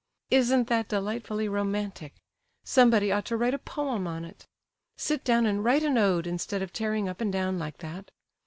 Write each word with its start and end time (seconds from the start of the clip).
Isn't 0.31 0.67
that 0.69 0.87
delightfully 0.87 1.47
romantic? 1.47 2.15
Somebody 2.63 3.11
ought 3.11 3.25
to 3.25 3.37
write 3.37 3.53
a 3.53 3.59
poem 3.59 4.07
on 4.07 4.25
it. 4.25 4.47
Sit 4.97 5.23
down 5.23 5.45
and 5.45 5.63
write 5.63 5.83
an 5.83 5.95
ode 5.95 6.25
instead 6.25 6.63
of 6.63 6.73
tearing 6.73 7.07
up 7.07 7.21
and 7.21 7.31
down 7.31 7.59
like 7.59 7.77
that. 7.85 8.09